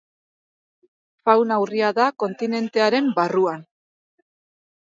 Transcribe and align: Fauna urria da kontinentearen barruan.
Fauna 1.29 1.59
urria 1.65 1.91
da 1.99 2.07
kontinentearen 2.25 3.15
barruan. 3.21 3.65